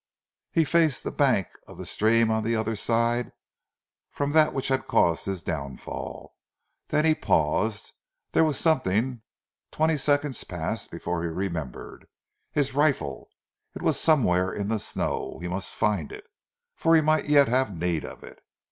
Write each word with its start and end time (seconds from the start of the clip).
He 0.51 0.63
faced 0.63 1.03
the 1.03 1.11
bank 1.11 1.45
of 1.67 1.77
the 1.77 1.85
stream 1.85 2.31
on 2.31 2.43
the 2.43 2.55
other 2.55 2.75
side 2.75 3.31
from 4.09 4.31
that 4.31 4.51
which 4.51 4.69
had 4.69 4.87
caused 4.87 5.27
his 5.27 5.43
downfall. 5.43 6.33
Then 6.87 7.05
he 7.05 7.13
paused. 7.13 7.91
There 8.31 8.43
was 8.43 8.57
something 8.57 9.21
twenty 9.69 9.97
seconds 9.97 10.43
passed 10.43 10.89
before 10.89 11.21
he 11.21 11.29
remembered. 11.29 12.07
His 12.51 12.73
rifle! 12.73 13.29
It 13.75 13.83
was 13.83 13.99
somewhere 13.99 14.51
in 14.51 14.69
the 14.69 14.79
snow, 14.79 15.37
he 15.39 15.47
must 15.47 15.69
find 15.69 16.11
it, 16.11 16.23
for 16.75 16.95
he 16.95 17.01
might 17.01 17.25
yet 17.25 17.47
have 17.47 17.71
need 17.71 18.03
of 18.03 18.23
it. 18.23 18.39